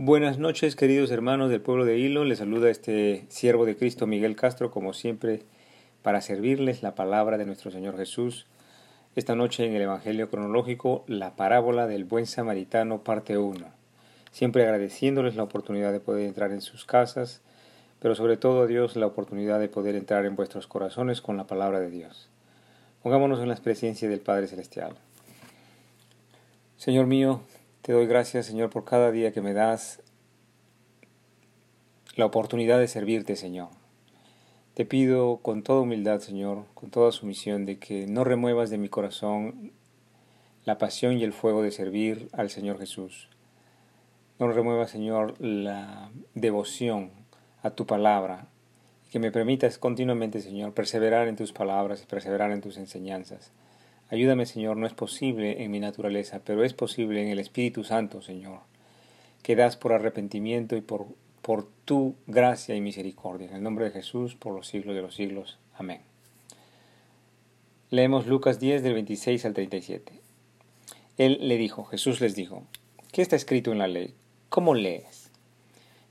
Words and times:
Buenas 0.00 0.38
noches, 0.38 0.76
queridos 0.76 1.10
hermanos 1.10 1.50
del 1.50 1.60
pueblo 1.60 1.84
de 1.84 1.98
Hilo. 1.98 2.22
Les 2.24 2.38
saluda 2.38 2.70
este 2.70 3.26
siervo 3.30 3.66
de 3.66 3.76
Cristo 3.76 4.06
Miguel 4.06 4.36
Castro, 4.36 4.70
como 4.70 4.92
siempre, 4.92 5.42
para 6.02 6.20
servirles 6.20 6.84
la 6.84 6.94
palabra 6.94 7.36
de 7.36 7.46
nuestro 7.46 7.72
Señor 7.72 7.96
Jesús. 7.96 8.46
Esta 9.16 9.34
noche 9.34 9.66
en 9.66 9.74
el 9.74 9.82
Evangelio 9.82 10.30
cronológico, 10.30 11.02
la 11.08 11.34
parábola 11.34 11.88
del 11.88 12.04
buen 12.04 12.26
samaritano, 12.26 13.02
parte 13.02 13.38
1. 13.38 13.66
Siempre 14.30 14.62
agradeciéndoles 14.62 15.34
la 15.34 15.42
oportunidad 15.42 15.90
de 15.90 15.98
poder 15.98 16.28
entrar 16.28 16.52
en 16.52 16.60
sus 16.60 16.84
casas, 16.84 17.40
pero 17.98 18.14
sobre 18.14 18.36
todo 18.36 18.62
a 18.62 18.66
Dios 18.68 18.94
la 18.94 19.06
oportunidad 19.06 19.58
de 19.58 19.68
poder 19.68 19.96
entrar 19.96 20.26
en 20.26 20.36
vuestros 20.36 20.68
corazones 20.68 21.20
con 21.20 21.36
la 21.36 21.48
palabra 21.48 21.80
de 21.80 21.90
Dios. 21.90 22.28
Pongámonos 23.02 23.40
en 23.40 23.48
la 23.48 23.56
presencia 23.56 24.08
del 24.08 24.20
Padre 24.20 24.46
Celestial. 24.46 24.94
Señor 26.76 27.06
mío, 27.06 27.40
te 27.82 27.92
doy 27.92 28.06
gracias, 28.06 28.46
Señor, 28.46 28.70
por 28.70 28.84
cada 28.84 29.10
día 29.10 29.32
que 29.32 29.40
me 29.40 29.54
das 29.54 30.02
la 32.16 32.26
oportunidad 32.26 32.78
de 32.78 32.88
servirte, 32.88 33.36
Señor. 33.36 33.68
Te 34.74 34.84
pido 34.84 35.38
con 35.38 35.62
toda 35.62 35.80
humildad, 35.80 36.20
Señor, 36.20 36.64
con 36.74 36.90
toda 36.90 37.12
sumisión, 37.12 37.66
de 37.66 37.78
que 37.78 38.06
no 38.06 38.24
remuevas 38.24 38.70
de 38.70 38.78
mi 38.78 38.88
corazón 38.88 39.72
la 40.64 40.78
pasión 40.78 41.18
y 41.18 41.24
el 41.24 41.32
fuego 41.32 41.62
de 41.62 41.70
servir 41.70 42.28
al 42.32 42.50
Señor 42.50 42.78
Jesús. 42.78 43.28
No 44.38 44.46
remuevas, 44.52 44.90
Señor, 44.90 45.34
la 45.40 46.10
devoción 46.34 47.10
a 47.62 47.70
tu 47.70 47.86
palabra, 47.86 48.48
que 49.10 49.18
me 49.18 49.32
permitas 49.32 49.78
continuamente, 49.78 50.40
Señor, 50.40 50.74
perseverar 50.74 51.26
en 51.26 51.36
tus 51.36 51.52
palabras 51.52 52.02
y 52.02 52.06
perseverar 52.06 52.52
en 52.52 52.60
tus 52.60 52.76
enseñanzas. 52.76 53.50
Ayúdame, 54.10 54.46
Señor, 54.46 54.78
no 54.78 54.86
es 54.86 54.94
posible 54.94 55.62
en 55.62 55.70
mi 55.70 55.80
naturaleza, 55.80 56.40
pero 56.44 56.64
es 56.64 56.72
posible 56.72 57.22
en 57.22 57.28
el 57.28 57.38
Espíritu 57.38 57.84
Santo, 57.84 58.22
Señor, 58.22 58.60
que 59.42 59.54
das 59.54 59.76
por 59.76 59.92
arrepentimiento 59.92 60.76
y 60.76 60.80
por, 60.80 61.06
por 61.42 61.68
tu 61.84 62.14
gracia 62.26 62.74
y 62.74 62.80
misericordia. 62.80 63.48
En 63.48 63.56
el 63.56 63.62
nombre 63.62 63.84
de 63.84 63.90
Jesús, 63.90 64.34
por 64.34 64.54
los 64.54 64.66
siglos 64.66 64.94
de 64.94 65.02
los 65.02 65.14
siglos. 65.14 65.58
Amén. 65.74 66.00
Leemos 67.90 68.26
Lucas 68.26 68.58
10 68.60 68.82
del 68.82 68.94
26 68.94 69.44
al 69.44 69.54
37. 69.54 70.12
Él 71.18 71.38
le 71.42 71.56
dijo, 71.58 71.84
Jesús 71.84 72.20
les 72.20 72.34
dijo, 72.34 72.62
¿qué 73.12 73.20
está 73.20 73.36
escrito 73.36 73.72
en 73.72 73.78
la 73.78 73.88
ley? 73.88 74.14
¿Cómo 74.48 74.74
lees? 74.74 75.30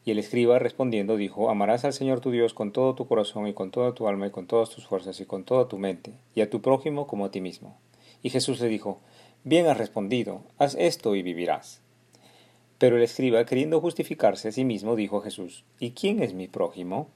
Y 0.05 0.11
el 0.11 0.19
escriba 0.19 0.59
respondiendo 0.59 1.17
dijo, 1.17 1.49
Amarás 1.49 1.83
al 1.83 1.93
Señor 1.93 2.21
tu 2.21 2.31
Dios 2.31 2.53
con 2.53 2.71
todo 2.71 2.95
tu 2.95 3.07
corazón 3.07 3.47
y 3.47 3.53
con 3.53 3.71
toda 3.71 3.93
tu 3.93 4.07
alma 4.07 4.27
y 4.27 4.31
con 4.31 4.47
todas 4.47 4.69
tus 4.69 4.85
fuerzas 4.85 5.19
y 5.19 5.25
con 5.25 5.43
toda 5.43 5.67
tu 5.67 5.77
mente, 5.77 6.13
y 6.33 6.41
a 6.41 6.49
tu 6.49 6.61
prójimo 6.61 7.07
como 7.07 7.25
a 7.25 7.31
ti 7.31 7.41
mismo. 7.41 7.77
Y 8.21 8.29
Jesús 8.29 8.59
le 8.59 8.67
dijo, 8.67 8.99
Bien 9.43 9.67
has 9.67 9.77
respondido, 9.77 10.41
haz 10.57 10.75
esto 10.75 11.15
y 11.15 11.21
vivirás. 11.21 11.81
Pero 12.77 12.97
el 12.97 13.03
escriba, 13.03 13.45
queriendo 13.45 13.81
justificarse 13.81 14.49
a 14.49 14.51
sí 14.51 14.65
mismo, 14.65 14.95
dijo 14.95 15.17
a 15.17 15.23
Jesús, 15.23 15.63
¿Y 15.79 15.91
quién 15.91 16.21
es 16.21 16.33
mi 16.33 16.47
prójimo? 16.47 17.09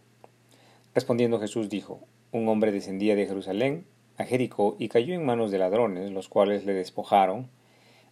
Respondiendo 0.96 1.40
Jesús 1.40 1.70
dijo, 1.70 2.00
Un 2.32 2.48
hombre 2.48 2.72
descendía 2.72 3.16
de 3.16 3.28
Jerusalén 3.28 3.86
a 4.18 4.26
Jericó 4.26 4.76
y 4.80 4.90
cayó 4.90 5.14
en 5.14 5.26
manos 5.26 5.52
de 5.52 5.60
ladrones, 5.60 6.12
los 6.12 6.30
cuales 6.30 6.66
le 6.66 6.74
despojaron, 6.74 7.50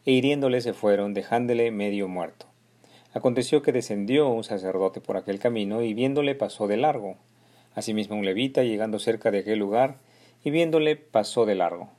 e 0.06 0.12
hiriéndole 0.12 0.62
se 0.62 0.74
fueron, 0.74 1.14
dejándole 1.14 1.72
medio 1.72 2.08
muerto. 2.08 2.46
Aconteció 3.14 3.62
que 3.62 3.72
descendió 3.72 4.30
un 4.30 4.44
sacerdote 4.44 5.02
por 5.02 5.18
aquel 5.18 5.40
camino, 5.40 5.82
y 5.82 5.94
viéndole 5.94 6.36
pasó 6.36 6.68
de 6.68 6.78
largo. 6.78 7.16
Asimismo 7.74 8.16
un 8.16 8.26
levita, 8.26 8.64
llegando 8.64 9.00
cerca 9.00 9.32
de 9.32 9.40
aquel 9.40 9.60
lugar, 9.60 9.98
y 10.44 10.52
viéndole 10.52 10.96
pasó 10.96 11.46
de 11.46 11.56
largo. 11.56 11.90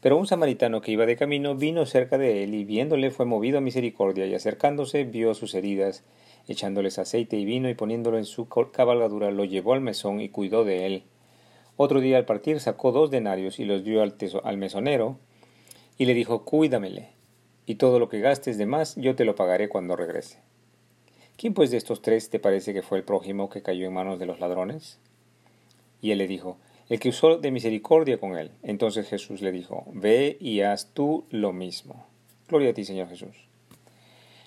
Pero 0.00 0.18
un 0.18 0.26
samaritano 0.26 0.80
que 0.80 0.92
iba 0.92 1.06
de 1.06 1.16
camino 1.16 1.54
vino 1.54 1.86
cerca 1.86 2.18
de 2.18 2.44
él 2.44 2.54
y 2.54 2.64
viéndole 2.64 3.10
fue 3.10 3.24
movido 3.24 3.58
a 3.58 3.62
misericordia 3.62 4.26
y 4.26 4.34
acercándose 4.34 5.04
vio 5.04 5.34
sus 5.34 5.54
heridas, 5.54 6.04
echándoles 6.46 6.98
aceite 6.98 7.36
y 7.36 7.44
vino 7.44 7.68
y 7.68 7.74
poniéndolo 7.74 8.18
en 8.18 8.24
su 8.24 8.48
cabalgadura 8.48 9.30
lo 9.30 9.44
llevó 9.44 9.72
al 9.72 9.80
mesón 9.80 10.20
y 10.20 10.28
cuidó 10.28 10.64
de 10.64 10.86
él. 10.86 11.02
Otro 11.76 12.00
día 12.00 12.18
al 12.18 12.24
partir 12.24 12.60
sacó 12.60 12.92
dos 12.92 13.10
denarios 13.10 13.58
y 13.58 13.64
los 13.64 13.84
dio 13.84 14.02
al, 14.02 14.16
al 14.44 14.56
mesonero 14.58 15.18
y 15.98 16.04
le 16.04 16.14
dijo 16.14 16.44
Cuídamele, 16.44 17.10
y 17.66 17.76
todo 17.76 17.98
lo 17.98 18.08
que 18.08 18.20
gastes 18.20 18.58
de 18.58 18.66
más 18.66 18.96
yo 18.96 19.16
te 19.16 19.24
lo 19.24 19.34
pagaré 19.34 19.68
cuando 19.68 19.96
regrese. 19.96 20.40
¿Quién 21.36 21.52
pues 21.52 21.70
de 21.70 21.76
estos 21.76 22.00
tres 22.00 22.30
te 22.30 22.38
parece 22.38 22.72
que 22.72 22.82
fue 22.82 22.98
el 22.98 23.04
prójimo 23.04 23.50
que 23.50 23.62
cayó 23.62 23.86
en 23.86 23.92
manos 23.92 24.18
de 24.18 24.26
los 24.26 24.40
ladrones? 24.40 24.98
Y 26.00 26.12
él 26.12 26.18
le 26.18 26.28
dijo 26.28 26.58
el 26.88 27.00
que 27.00 27.08
usó 27.08 27.38
de 27.38 27.50
misericordia 27.50 28.18
con 28.18 28.36
él. 28.36 28.50
Entonces 28.62 29.08
Jesús 29.08 29.40
le 29.40 29.52
dijo, 29.52 29.84
Ve 29.92 30.36
y 30.40 30.60
haz 30.60 30.92
tú 30.92 31.24
lo 31.30 31.52
mismo. 31.52 32.06
Gloria 32.48 32.70
a 32.70 32.74
ti, 32.74 32.84
Señor 32.84 33.08
Jesús. 33.08 33.36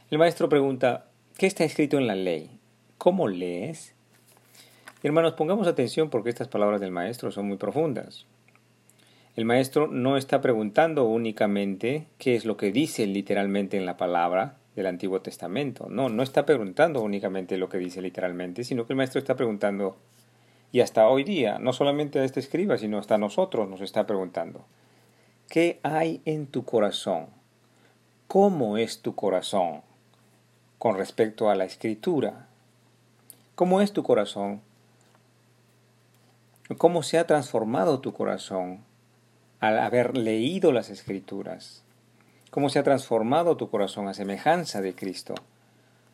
El 0.09 0.17
maestro 0.17 0.49
pregunta, 0.49 1.07
¿qué 1.37 1.45
está 1.47 1.63
escrito 1.63 1.97
en 1.97 2.07
la 2.07 2.15
ley? 2.15 2.59
¿Cómo 2.97 3.27
lees? 3.27 3.93
Hermanos, 5.03 5.33
pongamos 5.33 5.67
atención 5.67 6.09
porque 6.09 6.29
estas 6.29 6.47
palabras 6.47 6.81
del 6.81 6.91
maestro 6.91 7.31
son 7.31 7.47
muy 7.47 7.57
profundas. 7.57 8.25
El 9.35 9.45
maestro 9.45 9.87
no 9.87 10.17
está 10.17 10.41
preguntando 10.41 11.05
únicamente 11.05 12.07
qué 12.17 12.35
es 12.35 12.43
lo 12.43 12.57
que 12.57 12.71
dice 12.71 13.05
literalmente 13.05 13.77
en 13.77 13.85
la 13.85 13.95
palabra 13.95 14.57
del 14.75 14.87
Antiguo 14.87 15.21
Testamento. 15.21 15.87
No, 15.89 16.09
no 16.09 16.23
está 16.23 16.45
preguntando 16.45 17.01
únicamente 17.01 17.57
lo 17.57 17.69
que 17.69 17.77
dice 17.77 18.01
literalmente, 18.01 18.63
sino 18.63 18.85
que 18.85 18.93
el 18.93 18.97
maestro 18.97 19.19
está 19.19 19.35
preguntando 19.35 19.97
y 20.71 20.81
hasta 20.81 21.07
hoy 21.07 21.23
día, 21.23 21.57
no 21.59 21.73
solamente 21.73 22.19
a 22.19 22.23
este 22.23 22.39
escriba, 22.39 22.77
sino 22.77 22.99
hasta 22.99 23.15
a 23.15 23.19
nosotros 23.19 23.67
nos 23.67 23.81
está 23.81 24.05
preguntando, 24.05 24.65
¿qué 25.47 25.79
hay 25.83 26.21
en 26.25 26.47
tu 26.47 26.63
corazón? 26.63 27.27
¿Cómo 28.27 28.77
es 28.77 29.01
tu 29.01 29.15
corazón 29.15 29.81
con 30.77 30.95
respecto 30.95 31.49
a 31.49 31.55
la 31.55 31.65
escritura? 31.65 32.47
¿Cómo 33.55 33.81
es 33.81 33.91
tu 33.91 34.03
corazón? 34.03 34.61
¿Cómo 36.77 37.01
se 37.01 37.17
ha 37.17 37.25
transformado 37.25 37.99
tu 37.99 38.13
corazón 38.13 38.83
al 39.59 39.79
haber 39.79 40.15
leído 40.15 40.71
las 40.71 40.91
escrituras? 40.91 41.83
¿Cómo 42.51 42.69
se 42.69 42.77
ha 42.77 42.83
transformado 42.83 43.57
tu 43.57 43.71
corazón 43.71 44.07
a 44.07 44.13
semejanza 44.13 44.81
de 44.81 44.93
Cristo? 44.93 45.33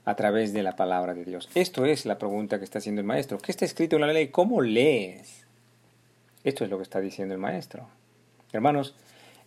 A 0.06 0.16
través 0.16 0.54
de 0.54 0.64
la 0.64 0.76
palabra 0.76 1.14
de 1.14 1.26
Dios. 1.26 1.50
Esto 1.56 1.86
es 1.86 2.06
la 2.06 2.18
pregunta 2.20 2.60
que 2.60 2.64
está 2.64 2.78
haciendo 2.78 3.02
el 3.02 3.08
maestro. 3.08 3.40
¿Qué 3.40 3.52
está 3.52 3.66
escrito 3.66 3.96
en 3.96 4.04
la 4.04 4.14
ley? 4.14 4.28
¿Cómo 4.28 4.62
lees? 4.62 5.46
Esto 6.44 6.64
es 6.64 6.70
lo 6.70 6.78
que 6.78 6.84
está 6.84 7.02
diciendo 7.02 7.34
el 7.34 7.40
maestro. 7.40 7.88
Hermanos, 8.54 8.96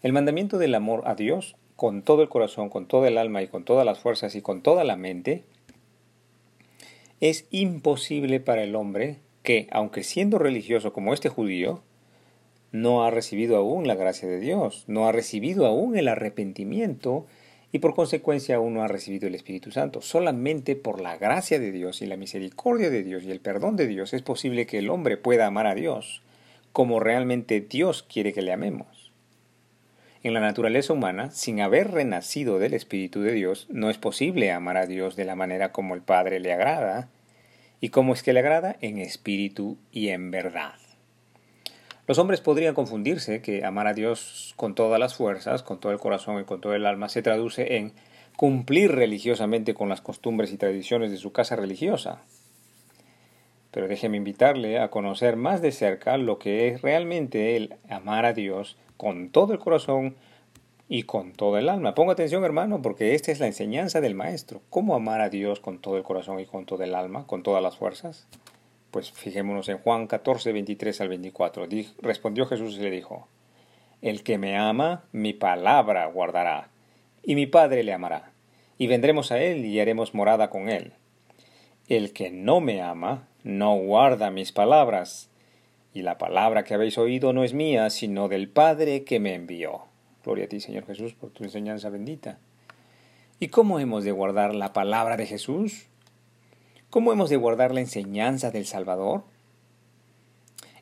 el 0.02 0.12
mandamiento 0.12 0.58
del 0.58 0.74
amor 0.74 1.04
a 1.06 1.14
Dios 1.14 1.56
con 1.76 2.02
todo 2.02 2.22
el 2.22 2.28
corazón, 2.28 2.70
con 2.70 2.86
toda 2.86 3.06
el 3.06 3.18
alma 3.18 3.40
y 3.40 3.46
con 3.46 3.64
todas 3.64 3.86
las 3.86 4.00
fuerzas 4.00 4.34
y 4.34 4.42
con 4.42 4.62
toda 4.62 4.82
la 4.82 4.96
mente 4.96 5.44
es 7.20 7.46
imposible 7.50 8.40
para 8.40 8.62
el 8.62 8.74
hombre 8.74 9.18
que, 9.42 9.68
aunque 9.70 10.02
siendo 10.02 10.38
religioso 10.38 10.92
como 10.92 11.14
este 11.14 11.28
judío, 11.28 11.82
no 12.70 13.04
ha 13.04 13.10
recibido 13.10 13.56
aún 13.56 13.86
la 13.86 13.94
gracia 13.94 14.28
de 14.28 14.40
Dios, 14.40 14.84
no 14.88 15.08
ha 15.08 15.12
recibido 15.12 15.66
aún 15.66 15.96
el 15.96 16.08
arrepentimiento 16.08 17.26
y 17.70 17.80
por 17.80 17.94
consecuencia 17.94 18.56
aún 18.56 18.74
no 18.74 18.82
ha 18.82 18.88
recibido 18.88 19.26
el 19.26 19.34
Espíritu 19.34 19.70
Santo. 19.70 20.00
Solamente 20.00 20.76
por 20.76 21.00
la 21.00 21.16
gracia 21.16 21.58
de 21.58 21.70
Dios 21.70 22.00
y 22.00 22.06
la 22.06 22.16
misericordia 22.16 22.90
de 22.90 23.02
Dios 23.02 23.24
y 23.24 23.30
el 23.30 23.40
perdón 23.40 23.76
de 23.76 23.86
Dios 23.86 24.14
es 24.14 24.22
posible 24.22 24.66
que 24.66 24.78
el 24.78 24.90
hombre 24.90 25.16
pueda 25.16 25.46
amar 25.46 25.66
a 25.66 25.74
Dios 25.74 26.22
como 26.72 27.00
realmente 27.00 27.60
Dios 27.60 28.02
quiere 28.02 28.32
que 28.32 28.42
le 28.42 28.52
amemos. 28.52 29.12
En 30.22 30.34
la 30.34 30.40
naturaleza 30.40 30.92
humana, 30.92 31.30
sin 31.30 31.60
haber 31.60 31.90
renacido 31.90 32.58
del 32.58 32.74
Espíritu 32.74 33.20
de 33.22 33.32
Dios, 33.32 33.66
no 33.70 33.90
es 33.90 33.98
posible 33.98 34.50
amar 34.52 34.76
a 34.76 34.86
Dios 34.86 35.16
de 35.16 35.24
la 35.24 35.36
manera 35.36 35.72
como 35.72 35.94
el 35.94 36.02
Padre 36.02 36.40
le 36.40 36.52
agrada. 36.52 37.08
¿Y 37.80 37.90
cómo 37.90 38.12
es 38.12 38.22
que 38.22 38.32
le 38.32 38.40
agrada? 38.40 38.76
En 38.80 38.98
espíritu 38.98 39.78
y 39.92 40.08
en 40.08 40.30
verdad. 40.30 40.74
Los 42.08 42.16
hombres 42.16 42.40
podrían 42.40 42.74
confundirse 42.74 43.42
que 43.42 43.66
amar 43.66 43.86
a 43.86 43.92
Dios 43.92 44.54
con 44.56 44.74
todas 44.74 44.98
las 44.98 45.14
fuerzas, 45.14 45.62
con 45.62 45.78
todo 45.78 45.92
el 45.92 45.98
corazón 45.98 46.40
y 46.40 46.44
con 46.44 46.58
todo 46.58 46.74
el 46.74 46.86
alma 46.86 47.10
se 47.10 47.20
traduce 47.20 47.76
en 47.76 47.92
cumplir 48.34 48.92
religiosamente 48.92 49.74
con 49.74 49.90
las 49.90 50.00
costumbres 50.00 50.50
y 50.50 50.56
tradiciones 50.56 51.10
de 51.10 51.18
su 51.18 51.32
casa 51.32 51.54
religiosa. 51.54 52.22
Pero 53.72 53.88
déjeme 53.88 54.16
invitarle 54.16 54.78
a 54.78 54.88
conocer 54.88 55.36
más 55.36 55.60
de 55.60 55.70
cerca 55.70 56.16
lo 56.16 56.38
que 56.38 56.68
es 56.68 56.80
realmente 56.80 57.56
el 57.56 57.74
amar 57.90 58.24
a 58.24 58.32
Dios 58.32 58.78
con 58.96 59.28
todo 59.28 59.52
el 59.52 59.58
corazón 59.58 60.16
y 60.88 61.02
con 61.02 61.34
todo 61.34 61.58
el 61.58 61.68
alma. 61.68 61.94
Ponga 61.94 62.14
atención, 62.14 62.42
hermano, 62.42 62.80
porque 62.80 63.14
esta 63.14 63.32
es 63.32 63.38
la 63.38 63.48
enseñanza 63.48 64.00
del 64.00 64.14
Maestro. 64.14 64.62
¿Cómo 64.70 64.94
amar 64.94 65.20
a 65.20 65.28
Dios 65.28 65.60
con 65.60 65.78
todo 65.78 65.98
el 65.98 66.04
corazón 66.04 66.40
y 66.40 66.46
con 66.46 66.64
todo 66.64 66.82
el 66.84 66.94
alma, 66.94 67.26
con 67.26 67.42
todas 67.42 67.62
las 67.62 67.76
fuerzas? 67.76 68.26
Pues 68.90 69.12
fijémonos 69.12 69.68
en 69.68 69.78
Juan 69.78 70.06
14, 70.06 70.52
23 70.52 71.00
al 71.02 71.08
24. 71.08 71.66
respondió 72.00 72.46
Jesús 72.46 72.76
y 72.78 72.80
le 72.80 72.90
dijo, 72.90 73.28
El 74.00 74.22
que 74.22 74.38
me 74.38 74.56
ama, 74.56 75.04
mi 75.12 75.34
palabra 75.34 76.06
guardará, 76.06 76.70
y 77.22 77.34
mi 77.34 77.46
Padre 77.46 77.82
le 77.82 77.92
amará, 77.92 78.32
y 78.78 78.86
vendremos 78.86 79.30
a 79.30 79.42
él 79.42 79.66
y 79.66 79.78
haremos 79.78 80.14
morada 80.14 80.48
con 80.48 80.70
él. 80.70 80.92
El 81.88 82.14
que 82.14 82.30
no 82.30 82.60
me 82.60 82.80
ama, 82.80 83.28
no 83.42 83.76
guarda 83.76 84.30
mis 84.30 84.52
palabras, 84.52 85.28
y 85.92 86.02
la 86.02 86.16
palabra 86.16 86.64
que 86.64 86.74
habéis 86.74 86.96
oído 86.96 87.32
no 87.34 87.44
es 87.44 87.52
mía, 87.52 87.90
sino 87.90 88.28
del 88.28 88.48
Padre 88.48 89.04
que 89.04 89.20
me 89.20 89.34
envió. 89.34 89.82
Gloria 90.24 90.46
a 90.46 90.48
ti, 90.48 90.60
Señor 90.60 90.86
Jesús, 90.86 91.12
por 91.12 91.30
tu 91.30 91.44
enseñanza 91.44 91.90
bendita. 91.90 92.38
¿Y 93.40 93.48
cómo 93.48 93.80
hemos 93.80 94.04
de 94.04 94.12
guardar 94.12 94.54
la 94.54 94.72
palabra 94.72 95.16
de 95.16 95.26
Jesús? 95.26 95.88
¿Cómo 96.90 97.12
hemos 97.12 97.28
de 97.28 97.36
guardar 97.36 97.74
la 97.74 97.80
enseñanza 97.80 98.50
del 98.50 98.64
Salvador? 98.64 99.24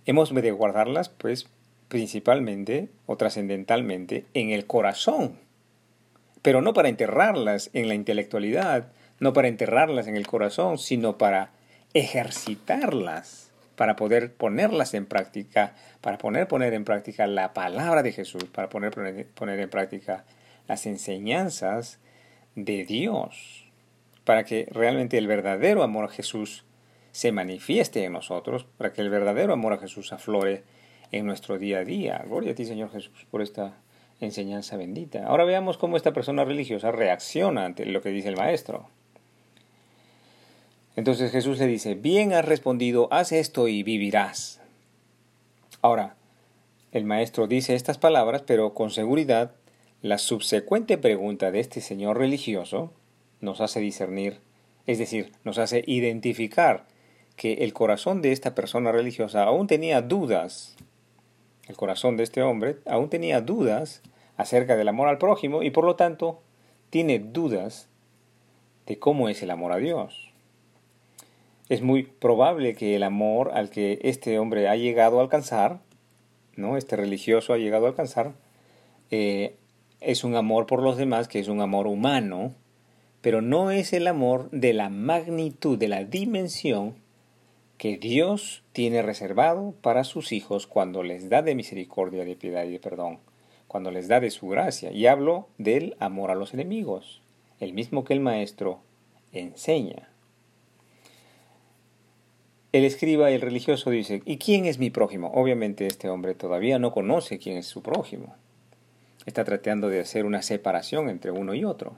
Hemos 0.04 0.32
de 0.32 0.52
guardarlas, 0.52 1.08
pues, 1.08 1.48
principalmente 1.88 2.90
o 3.06 3.16
trascendentalmente 3.16 4.24
en 4.32 4.50
el 4.50 4.66
corazón, 4.66 5.40
pero 6.42 6.62
no 6.62 6.74
para 6.74 6.88
enterrarlas 6.88 7.70
en 7.72 7.88
la 7.88 7.94
intelectualidad, 7.94 8.92
no 9.18 9.32
para 9.32 9.48
enterrarlas 9.48 10.06
en 10.06 10.14
el 10.16 10.28
corazón, 10.28 10.78
sino 10.78 11.18
para 11.18 11.50
ejercitarlas, 11.92 13.50
para 13.74 13.96
poder 13.96 14.32
ponerlas 14.32 14.94
en 14.94 15.06
práctica, 15.06 15.74
para 16.02 16.18
poner, 16.18 16.46
poner 16.46 16.72
en 16.74 16.84
práctica 16.84 17.26
la 17.26 17.52
palabra 17.52 18.04
de 18.04 18.12
Jesús, 18.12 18.44
para 18.44 18.68
poner, 18.68 18.92
poner, 18.92 19.26
poner 19.26 19.58
en 19.58 19.70
práctica 19.70 20.24
las 20.68 20.86
enseñanzas 20.86 21.98
de 22.54 22.84
Dios, 22.84 23.65
para 24.26 24.44
que 24.44 24.66
realmente 24.72 25.16
el 25.16 25.28
verdadero 25.28 25.84
amor 25.84 26.06
a 26.06 26.08
Jesús 26.08 26.64
se 27.12 27.30
manifieste 27.30 28.02
en 28.04 28.12
nosotros, 28.12 28.66
para 28.76 28.92
que 28.92 29.00
el 29.00 29.08
verdadero 29.08 29.52
amor 29.52 29.72
a 29.72 29.78
Jesús 29.78 30.12
aflore 30.12 30.64
en 31.12 31.24
nuestro 31.24 31.58
día 31.58 31.78
a 31.78 31.84
día. 31.84 32.22
Gloria 32.26 32.50
a 32.50 32.54
ti, 32.56 32.64
Señor 32.64 32.90
Jesús, 32.90 33.24
por 33.30 33.40
esta 33.40 33.78
enseñanza 34.20 34.76
bendita. 34.76 35.24
Ahora 35.26 35.44
veamos 35.44 35.78
cómo 35.78 35.96
esta 35.96 36.12
persona 36.12 36.44
religiosa 36.44 36.90
reacciona 36.90 37.64
ante 37.64 37.86
lo 37.86 38.02
que 38.02 38.10
dice 38.10 38.28
el 38.28 38.36
maestro. 38.36 38.88
Entonces 40.96 41.30
Jesús 41.30 41.60
le 41.60 41.68
dice, 41.68 41.94
bien 41.94 42.32
has 42.32 42.44
respondido, 42.44 43.06
haz 43.12 43.30
esto 43.30 43.68
y 43.68 43.84
vivirás. 43.84 44.60
Ahora, 45.82 46.16
el 46.90 47.04
maestro 47.04 47.46
dice 47.46 47.76
estas 47.76 47.98
palabras, 47.98 48.42
pero 48.42 48.74
con 48.74 48.90
seguridad 48.90 49.52
la 50.02 50.18
subsecuente 50.18 50.98
pregunta 50.98 51.52
de 51.52 51.60
este 51.60 51.80
señor 51.80 52.18
religioso 52.18 52.92
nos 53.40 53.60
hace 53.60 53.80
discernir, 53.80 54.40
es 54.86 54.98
decir, 54.98 55.32
nos 55.44 55.58
hace 55.58 55.82
identificar 55.86 56.86
que 57.36 57.54
el 57.64 57.72
corazón 57.72 58.22
de 58.22 58.32
esta 58.32 58.54
persona 58.54 58.92
religiosa 58.92 59.44
aún 59.44 59.66
tenía 59.66 60.02
dudas, 60.02 60.76
el 61.68 61.76
corazón 61.76 62.16
de 62.16 62.22
este 62.22 62.42
hombre 62.42 62.76
aún 62.86 63.10
tenía 63.10 63.40
dudas 63.40 64.02
acerca 64.36 64.76
del 64.76 64.88
amor 64.88 65.08
al 65.08 65.18
prójimo 65.18 65.62
y 65.62 65.70
por 65.70 65.84
lo 65.84 65.96
tanto 65.96 66.40
tiene 66.90 67.18
dudas 67.18 67.88
de 68.86 68.98
cómo 68.98 69.28
es 69.28 69.42
el 69.42 69.50
amor 69.50 69.72
a 69.72 69.76
Dios. 69.76 70.32
Es 71.68 71.82
muy 71.82 72.04
probable 72.04 72.74
que 72.74 72.94
el 72.94 73.02
amor 73.02 73.50
al 73.52 73.70
que 73.70 73.98
este 74.02 74.38
hombre 74.38 74.68
ha 74.68 74.76
llegado 74.76 75.18
a 75.18 75.22
alcanzar, 75.22 75.80
¿no? 76.54 76.76
este 76.76 76.94
religioso 76.94 77.52
ha 77.52 77.58
llegado 77.58 77.86
a 77.86 77.88
alcanzar, 77.88 78.34
eh, 79.10 79.56
es 80.00 80.22
un 80.22 80.36
amor 80.36 80.66
por 80.66 80.82
los 80.82 80.96
demás, 80.96 81.26
que 81.26 81.40
es 81.40 81.48
un 81.48 81.60
amor 81.60 81.88
humano, 81.88 82.54
pero 83.26 83.42
no 83.42 83.72
es 83.72 83.92
el 83.92 84.06
amor 84.06 84.48
de 84.52 84.72
la 84.72 84.88
magnitud, 84.88 85.76
de 85.76 85.88
la 85.88 86.04
dimensión 86.04 86.94
que 87.76 87.98
Dios 87.98 88.62
tiene 88.70 89.02
reservado 89.02 89.74
para 89.82 90.04
sus 90.04 90.30
hijos 90.30 90.68
cuando 90.68 91.02
les 91.02 91.28
da 91.28 91.42
de 91.42 91.56
misericordia, 91.56 92.24
de 92.24 92.36
piedad 92.36 92.62
y 92.62 92.70
de 92.70 92.78
perdón, 92.78 93.18
cuando 93.66 93.90
les 93.90 94.06
da 94.06 94.20
de 94.20 94.30
su 94.30 94.46
gracia. 94.46 94.92
Y 94.92 95.08
hablo 95.08 95.48
del 95.58 95.96
amor 95.98 96.30
a 96.30 96.36
los 96.36 96.54
enemigos, 96.54 97.20
el 97.58 97.72
mismo 97.72 98.04
que 98.04 98.12
el 98.12 98.20
Maestro 98.20 98.78
enseña. 99.32 100.08
El 102.70 102.84
escriba 102.84 103.32
y 103.32 103.34
el 103.34 103.40
religioso 103.40 103.90
dice, 103.90 104.22
¿y 104.24 104.36
quién 104.36 104.66
es 104.66 104.78
mi 104.78 104.90
prójimo? 104.90 105.32
Obviamente 105.34 105.88
este 105.88 106.08
hombre 106.08 106.36
todavía 106.36 106.78
no 106.78 106.92
conoce 106.92 107.40
quién 107.40 107.56
es 107.56 107.66
su 107.66 107.82
prójimo. 107.82 108.36
Está 109.26 109.42
tratando 109.42 109.88
de 109.88 109.98
hacer 109.98 110.26
una 110.26 110.42
separación 110.42 111.08
entre 111.08 111.32
uno 111.32 111.54
y 111.54 111.64
otro. 111.64 111.96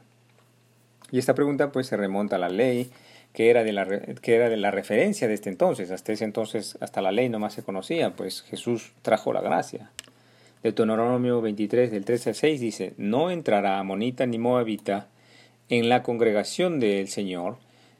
Y 1.11 1.19
esta 1.19 1.35
pregunta 1.35 1.73
pues 1.73 1.87
se 1.87 1.97
remonta 1.97 2.37
a 2.37 2.39
la 2.39 2.49
ley 2.49 2.91
que 3.33 3.51
era 3.51 3.63
de 3.63 3.73
la, 3.73 3.87
que 3.87 4.35
era 4.35 4.49
de 4.49 4.57
la 4.57 4.71
referencia 4.71 5.29
de 5.29 5.35
este 5.35 5.51
entonces. 5.51 5.91
Hasta 5.91 6.13
ese 6.13 6.25
entonces, 6.25 6.77
hasta 6.81 7.03
la 7.03 7.13
ley 7.13 7.29
nomás 7.29 7.55
se 7.55 7.63
conocía, 7.63 8.11
pues 8.17 8.43
Jesús 8.43 8.93
trajo 9.03 9.33
la 9.33 9.41
gracia. 9.41 9.91
Deuteronomio 10.63 11.41
23, 11.41 11.91
del 11.91 12.05
13 12.05 12.31
al 12.31 12.35
6 12.35 12.61
dice, 12.61 12.95
no 12.97 13.31
entrará 13.31 13.79
amonita 13.79 14.27
ni 14.27 14.39
moabita 14.39 15.07
en 15.69 15.89
la 15.89 16.03
congregación 16.03 16.81
del 16.81 17.09
Señor, 17.09 17.59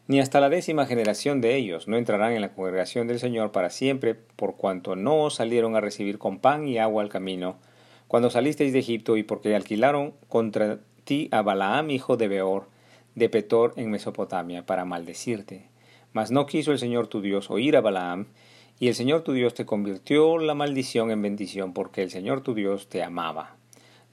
ni 0.09 0.21
hasta 0.21 0.41
la 0.41 0.49
décima 0.49 0.87
generación 0.87 1.41
de 1.41 1.55
ellos 1.55 1.87
no 1.87 1.99
entrarán 1.99 2.33
en 2.33 2.41
la 2.41 2.55
congregación 2.55 3.07
del 3.07 3.21
Señor 3.21 3.53
para 3.53 3.71
siempre, 3.71 4.15
por 4.15 4.57
cuanto 4.57 4.97
no 4.97 5.29
salieron 5.31 5.77
a 5.77 5.81
recibir 5.81 6.19
con 6.19 6.39
pan 6.39 6.67
y 6.67 6.79
agua 6.79 7.03
al 7.03 7.11
camino, 7.11 7.57
cuando 8.09 8.31
salisteis 8.31 8.73
de 8.73 8.79
Egipto, 8.79 9.19
y 9.19 9.23
porque 9.23 9.55
alquilaron 9.55 10.15
contra 10.29 10.81
ti 11.05 11.29
a 11.31 11.43
Balaam, 11.43 11.91
hijo 11.91 12.17
de 12.17 12.27
Beor, 12.27 12.67
de 13.19 13.29
Petor 13.29 13.75
en 13.77 13.91
Mesopotamia, 13.91 14.65
para 14.65 14.85
maldecirte. 14.85 15.69
Mas 16.13 16.31
no 16.31 16.47
quiso 16.47 16.73
el 16.73 16.79
Señor 16.79 17.09
tu 17.09 17.21
Dios 17.21 17.51
oír 17.51 17.77
a 17.77 17.81
Balaam, 17.81 18.29
y 18.81 18.89
el 18.89 18.95
Señor 18.95 19.23
tu 19.23 19.33
Dios 19.33 19.55
te 19.55 19.67
convirtió 19.67 20.39
la 20.39 20.55
maldición 20.55 21.11
en 21.11 21.21
bendición, 21.21 21.73
porque 21.73 22.03
el 22.03 22.11
Señor 22.11 22.43
tu 22.43 22.55
Dios 22.55 22.89
te 22.89 23.03
amaba. 23.03 23.57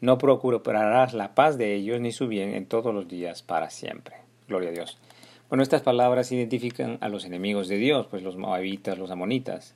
No 0.02 0.18
procurarás 0.18 1.14
la 1.14 1.36
paz 1.36 1.58
de 1.58 1.74
ellos 1.74 2.02
ni 2.02 2.12
su 2.12 2.28
bien 2.28 2.54
en 2.54 2.66
todos 2.66 2.94
los 2.94 3.08
días 3.08 3.44
para 3.44 3.70
siempre. 3.70 4.16
Gloria 4.48 4.70
a 4.70 4.74
Dios. 4.74 4.98
Bueno, 5.50 5.64
estas 5.64 5.84
palabras 5.84 6.32
identifican 6.32 6.98
a 7.02 7.10
los 7.10 7.24
enemigos 7.24 7.68
de 7.68 7.78
Dios, 7.78 8.08
pues 8.08 8.24
los 8.24 8.36
moabitas, 8.36 8.98
los 8.98 9.12
amonitas. 9.12 9.76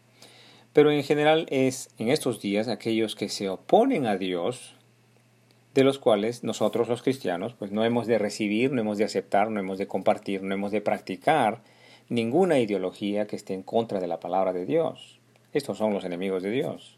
Pero 0.74 0.92
en 0.92 1.04
general 1.04 1.46
es 1.50 1.90
en 1.98 2.10
estos 2.10 2.42
días 2.42 2.68
aquellos 2.68 3.16
que 3.16 3.30
se 3.30 3.50
oponen 3.50 4.06
a 4.06 4.18
Dios, 4.18 4.76
de 5.80 5.86
los 5.86 5.98
cuales 5.98 6.44
nosotros 6.44 6.90
los 6.90 7.02
cristianos 7.02 7.54
pues 7.58 7.72
no 7.72 7.86
hemos 7.86 8.06
de 8.06 8.18
recibir, 8.18 8.74
no 8.74 8.82
hemos 8.82 8.98
de 8.98 9.06
aceptar, 9.06 9.50
no 9.50 9.62
hemos 9.62 9.78
de 9.78 9.88
compartir, 9.88 10.44
no 10.44 10.54
hemos 10.54 10.74
de 10.74 10.82
practicar 10.82 11.62
ninguna 12.10 12.60
ideología 12.60 13.28
que 13.28 13.38
esté 13.38 13.54
en 13.54 13.64
contra 13.64 14.02
de 14.02 14.08
la 14.08 14.20
palabra 14.20 14.52
de 14.52 14.66
Dios. 14.66 15.20
Estos 15.54 15.78
son 15.78 15.94
los 15.94 16.04
enemigos 16.04 16.44
de 16.44 16.52
Dios. 16.52 16.98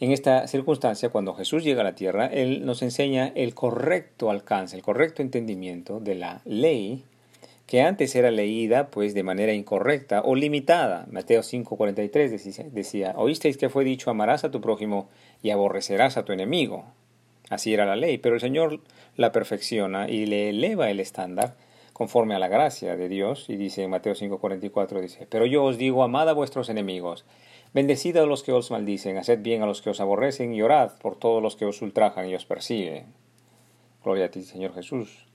En 0.00 0.10
esta 0.10 0.48
circunstancia, 0.48 1.10
cuando 1.10 1.34
Jesús 1.34 1.62
llega 1.62 1.82
a 1.82 1.84
la 1.84 1.94
tierra, 1.94 2.26
Él 2.26 2.66
nos 2.66 2.82
enseña 2.82 3.28
el 3.36 3.54
correcto 3.54 4.30
alcance, 4.30 4.74
el 4.74 4.82
correcto 4.82 5.22
entendimiento 5.22 6.00
de 6.00 6.16
la 6.16 6.40
ley 6.44 7.04
que 7.68 7.82
antes 7.82 8.16
era 8.16 8.32
leída 8.32 8.88
pues 8.88 9.14
de 9.14 9.22
manera 9.22 9.52
incorrecta 9.52 10.22
o 10.22 10.34
limitada. 10.34 11.06
Mateo 11.12 11.42
5:43 11.42 12.30
decía, 12.30 12.64
decía, 12.72 13.14
oísteis 13.16 13.58
que 13.58 13.68
fue 13.68 13.84
dicho, 13.84 14.10
amarás 14.10 14.42
a 14.42 14.50
tu 14.50 14.60
prójimo 14.60 15.08
y 15.40 15.50
aborrecerás 15.50 16.16
a 16.16 16.24
tu 16.24 16.32
enemigo. 16.32 16.84
Así 17.50 17.72
era 17.72 17.86
la 17.86 17.96
ley, 17.96 18.18
pero 18.18 18.34
el 18.34 18.40
Señor 18.40 18.80
la 19.16 19.32
perfecciona 19.32 20.08
y 20.08 20.26
le 20.26 20.50
eleva 20.50 20.90
el 20.90 21.00
estándar 21.00 21.56
conforme 21.92 22.34
a 22.34 22.38
la 22.38 22.48
gracia 22.48 22.96
de 22.96 23.08
Dios. 23.08 23.48
Y 23.48 23.56
dice 23.56 23.82
en 23.82 23.90
Mateo 23.90 24.14
5:44, 24.14 25.00
dice, 25.00 25.26
pero 25.28 25.46
yo 25.46 25.64
os 25.64 25.78
digo, 25.78 26.02
amad 26.02 26.28
a 26.28 26.34
vuestros 26.34 26.68
enemigos, 26.68 27.24
bendecid 27.74 28.16
a 28.16 28.26
los 28.26 28.42
que 28.42 28.52
os 28.52 28.70
maldicen, 28.70 29.18
haced 29.18 29.40
bien 29.40 29.62
a 29.62 29.66
los 29.66 29.82
que 29.82 29.90
os 29.90 30.00
aborrecen 30.00 30.54
y 30.54 30.62
orad 30.62 30.92
por 31.00 31.16
todos 31.16 31.42
los 31.42 31.56
que 31.56 31.64
os 31.64 31.82
ultrajan 31.82 32.28
y 32.28 32.34
os 32.34 32.44
persiguen. 32.44 33.06
Gloria 34.04 34.26
a 34.26 34.30
ti, 34.30 34.42
Señor 34.42 34.74
Jesús. 34.74 35.26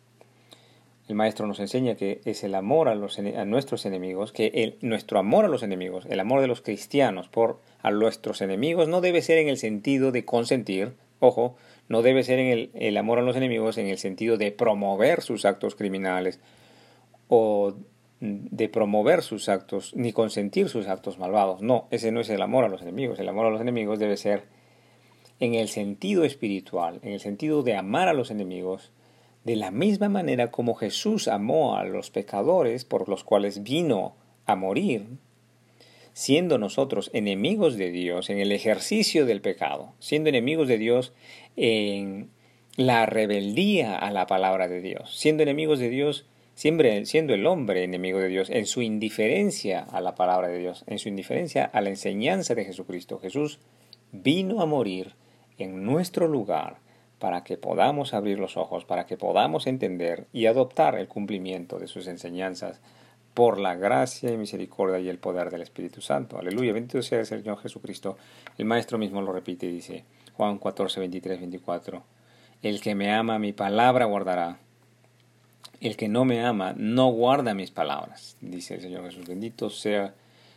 El 1.10 1.16
maestro 1.16 1.48
nos 1.48 1.60
enseña 1.60 1.96
que 1.96 2.22
es 2.24 2.46
el 2.46 2.56
amor 2.56 2.88
a, 2.88 2.94
a 2.94 3.46
nuestros 3.46 3.86
enemigos, 3.86 4.32
que 4.32 4.48
el, 4.54 4.78
nuestro 4.82 5.20
amor 5.20 5.44
a 5.44 5.50
los 5.50 5.62
enemigos, 5.62 6.06
el 6.06 6.20
amor 6.22 6.40
de 6.40 6.48
los 6.48 6.62
cristianos 6.62 7.28
por 7.28 7.60
a 7.82 7.92
nuestros 7.92 8.42
enemigos 8.42 8.88
no 8.88 9.02
debe 9.02 9.22
ser 9.22 9.38
en 9.40 9.50
el 9.50 9.58
sentido 9.58 10.14
de 10.14 10.24
consentir, 10.24 10.94
ojo, 11.24 11.56
no 11.88 12.02
debe 12.02 12.24
ser 12.24 12.40
en 12.40 12.48
el, 12.48 12.72
el 12.74 12.98
amor 12.98 13.20
a 13.20 13.22
los 13.22 13.36
enemigos 13.36 13.78
en 13.78 13.88
el 13.88 13.98
sentido 13.98 14.38
de 14.38 14.52
promover 14.52 15.22
sus 15.22 15.46
actos 15.46 15.76
criminales 15.76 16.40
o 17.28 17.74
de 18.24 18.70
promover 18.70 19.22
sus 19.22 19.50
actos, 19.50 19.94
ni 19.96 20.14
consentir 20.14 20.70
sus 20.70 20.88
actos 20.88 21.20
malvados. 21.20 21.62
No, 21.62 21.88
ese 21.92 22.12
no 22.12 22.22
es 22.22 22.30
el 22.30 22.42
amor 22.42 22.64
a 22.64 22.70
los 22.70 22.82
enemigos. 22.82 23.20
El 23.20 23.28
amor 23.28 23.48
a 23.48 23.50
los 23.50 23.60
enemigos 23.60 24.00
debe 24.00 24.16
ser 24.16 24.44
en 25.40 25.56
el 25.56 25.68
sentido 25.68 26.24
espiritual, 26.24 27.00
en 27.04 27.12
el 27.12 27.20
sentido 27.20 27.64
de 27.64 27.76
amar 27.76 28.08
a 28.08 28.14
los 28.14 28.32
enemigos, 28.32 28.92
de 29.44 29.58
la 29.58 29.72
misma 29.72 30.08
manera 30.08 30.52
como 30.52 30.74
Jesús 30.74 31.28
amó 31.28 31.76
a 31.76 31.84
los 31.84 32.12
pecadores 32.12 32.86
por 32.86 33.10
los 33.10 33.26
cuales 33.26 33.62
vino 33.64 34.16
a 34.46 34.56
morir, 34.56 35.06
siendo 36.14 36.58
nosotros 36.58 37.10
enemigos 37.14 37.76
de 37.76 37.92
Dios 37.92 38.30
en 38.30 38.40
el 38.40 38.52
ejercicio 38.52 39.26
del 39.26 39.42
pecado, 39.42 39.94
siendo 40.00 40.30
enemigos 40.30 40.68
de 40.68 40.78
Dios 40.78 41.14
en 41.56 42.30
la 42.76 43.06
rebeldía 43.06 43.98
a 43.98 44.12
la 44.12 44.26
palabra 44.28 44.68
de 44.68 44.82
Dios, 44.82 45.18
siendo 45.18 45.44
enemigos 45.44 45.80
de 45.80 45.90
Dios, 45.90 46.26
siempre 46.56 47.06
siendo 47.06 47.34
el 47.34 47.46
hombre 47.46 47.84
enemigo 47.84 48.20
de 48.20 48.28
Dios 48.28 48.50
en 48.50 48.66
su 48.66 48.82
indiferencia 48.82 49.80
a 49.80 50.02
la 50.02 50.16
palabra 50.16 50.48
de 50.48 50.60
Dios, 50.60 50.84
en 50.88 51.00
su 51.00 51.10
indiferencia 51.10 51.66
a 51.66 51.82
la 51.82 51.90
enseñanza 51.90 52.56
de 52.56 52.66
Jesucristo. 52.66 53.20
Jesús 53.20 53.60
vino 54.12 54.62
a 54.62 54.66
morir 54.66 55.16
en 55.58 55.84
nuestro 55.84 56.28
lugar 56.28 56.78
para 57.20 57.44
que 57.44 57.58
podamos 57.58 58.14
abrir 58.14 58.40
los 58.40 58.58
ojos, 58.58 58.86
para 58.86 59.06
que 59.06 59.18
podamos 59.18 59.66
entender 59.66 60.28
y 60.34 60.46
adoptar 60.46 60.96
el 60.96 61.08
cumplimiento 61.08 61.80
de 61.80 61.88
sus 61.88 62.08
enseñanzas 62.08 62.82
por 63.34 63.60
la 63.60 63.76
gracia 63.76 64.32
y 64.32 64.38
misericordia 64.38 65.00
y 65.00 65.10
el 65.10 65.18
poder 65.18 65.50
del 65.50 65.62
Espíritu 65.62 66.02
Santo. 66.02 66.38
Aleluya, 66.38 66.74
bendito 66.74 67.02
sea 67.02 67.20
el 67.20 67.26
Señor 67.26 67.58
Jesucristo. 67.60 68.18
El 68.58 68.66
Maestro 68.66 68.98
mismo 68.98 69.22
lo 69.22 69.34
repite 69.34 69.66
y 69.66 69.72
dice, 69.72 70.06
Juan 70.34 70.60
14, 70.60 71.00
23, 71.00 71.40
24, 71.40 72.04
El 72.62 72.82
que 72.82 72.96
me 72.96 73.12
ama 73.12 73.40
mi 73.40 73.54
palabra 73.54 74.06
guardará, 74.06 74.60
El 75.82 75.98
que 75.98 76.08
no 76.08 76.26
me 76.26 76.46
ama 76.46 76.74
no 76.78 77.08
guarda 77.10 77.54
mis 77.54 77.72
palabras, 77.72 78.38
dice 78.42 78.76
el 78.76 78.82
Señor 78.82 79.06
Jesús. 79.06 79.28
Bendito 79.28 79.70
sea 79.70 80.14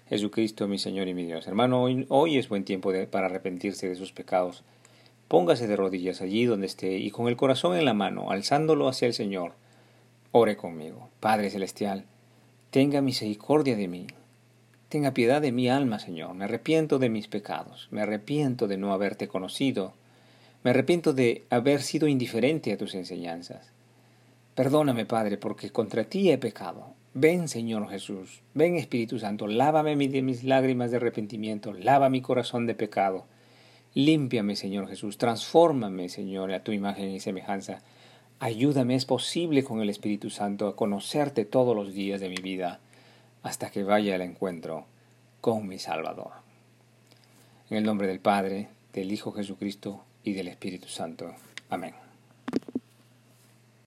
Jesucristo, 0.09 0.69
mi 0.69 0.79
Señor 0.79 1.09
y 1.09 1.15
mi 1.15 1.25
Dios. 1.25 1.47
Hermano, 1.47 1.83
hoy, 1.83 2.39
es 2.39 2.49
buen 2.49 2.65
tiempo 2.65 2.93
para 3.11 3.27
arrepentirse 3.27 3.89
de 3.89 3.97
sus 3.97 4.13
pecados. 4.13 4.63
Póngase 5.29 5.67
de 5.67 5.75
rodillas 5.75 6.21
allí 6.21 6.45
donde 6.45 6.67
esté 6.67 6.99
y 6.99 7.11
con 7.11 7.27
el 7.27 7.37
corazón 7.37 7.77
en 7.77 7.85
la 7.85 7.95
mano, 7.95 8.31
alzándolo 8.31 8.87
hacia 8.87 9.09
el 9.09 9.15
Señor, 9.15 9.55
ore 10.31 10.57
conmigo. 10.57 11.09
Padre 11.19 11.51
Celestial, 11.51 12.05
tenga 12.71 13.01
misericordia 13.01 13.77
de 13.77 13.89
mí. 13.89 14.07
Tenga 14.89 15.13
piedad 15.13 15.43
de 15.43 15.53
mi 15.53 15.69
alma, 15.69 15.99
Señor. 15.99 16.35
Me 16.35 16.45
arrepiento 16.45 16.99
de 16.99 17.09
mis 17.09 17.29
pecados. 17.29 17.89
Me 17.91 18.01
arrepiento 18.01 18.69
de 18.69 18.77
no 18.77 18.93
haberte 18.93 19.29
conocido. 19.29 19.93
Me 20.63 20.71
arrepiento 20.71 21.13
de 21.13 21.45
haber 21.51 21.83
sido 21.83 22.09
indiferente 22.09 22.73
a 22.73 22.77
tus 22.77 22.95
enseñanzas. 22.95 23.73
Perdóname, 24.55 25.05
Padre, 25.07 25.37
porque 25.37 25.71
contra 25.71 26.05
ti 26.05 26.31
he 26.31 26.39
pecado. 26.39 26.95
Ven, 27.19 27.49
Señor 27.49 27.89
Jesús, 27.89 28.43
ven 28.53 28.77
Espíritu 28.77 29.19
Santo, 29.19 29.47
lávame 29.47 29.97
de 29.97 30.21
mis 30.21 30.45
lágrimas 30.45 30.91
de 30.91 30.99
arrepentimiento, 30.99 31.73
lava 31.73 32.11
mi 32.11 32.21
corazón 32.21 32.67
de 32.67 32.75
pecado. 32.75 33.25
Límpiame, 33.95 34.55
Señor 34.55 34.87
Jesús, 34.87 35.17
transfórmame, 35.17 36.11
Señor, 36.11 36.53
a 36.53 36.63
tu 36.63 36.73
imagen 36.73 37.11
y 37.13 37.21
semejanza. 37.21 37.81
Ayúdame, 38.39 38.95
es 38.95 39.07
posible 39.07 39.65
con 39.65 39.81
el 39.81 39.89
Espíritu 39.89 40.29
Santo 40.29 40.69
a 40.69 40.77
conocerte 40.77 41.47
todos 41.47 41.75
los 41.75 41.95
días 41.95 42.21
de 42.21 42.29
mi 42.29 42.37
vida, 42.37 42.81
hasta 43.43 43.71
que 43.71 43.83
vaya 43.83 44.15
al 44.15 44.21
encuentro 44.21 44.85
con 45.41 45.67
mi 45.67 45.79
Salvador. 45.79 46.33
En 47.71 47.79
el 47.79 47.85
nombre 47.85 48.07
del 48.07 48.21
Padre, 48.21 48.69
del 48.93 49.11
Hijo 49.11 49.33
Jesucristo 49.33 50.05
y 50.23 50.35
del 50.35 50.49
Espíritu 50.49 50.89
Santo. 50.89 51.35
Amén. 51.71 52.06